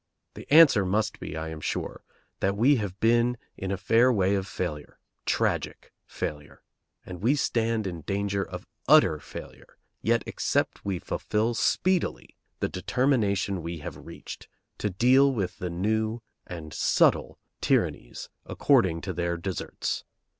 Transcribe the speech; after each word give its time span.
The 0.33 0.51
answer 0.51 0.83
must 0.83 1.19
be, 1.19 1.37
I 1.37 1.49
am 1.49 1.61
sure, 1.61 2.03
that 2.39 2.57
we 2.57 2.77
have 2.77 2.99
been 2.99 3.37
in 3.55 3.69
a 3.71 3.77
fair 3.77 4.11
way 4.11 4.33
of 4.33 4.47
failure, 4.47 4.97
tragic 5.27 5.93
failure. 6.07 6.63
And 7.05 7.21
we 7.21 7.35
stand 7.35 7.85
in 7.85 8.01
danger 8.01 8.41
of 8.43 8.65
utter 8.87 9.19
failure 9.19 9.77
yet 10.01 10.23
except 10.25 10.83
we 10.83 10.97
fulfil 10.97 11.53
speedily 11.53 12.35
the 12.61 12.67
determination 12.67 13.61
we 13.61 13.77
have 13.81 13.95
reached, 14.07 14.47
to 14.79 14.89
deal 14.89 15.31
with 15.31 15.59
the 15.59 15.69
new 15.69 16.23
and 16.47 16.73
subtle 16.73 17.37
tyrannies 17.61 18.27
according 18.47 19.01
to 19.01 19.13
their 19.13 19.37
deserts. 19.37 20.03